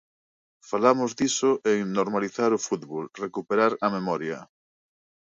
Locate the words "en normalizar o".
1.73-2.63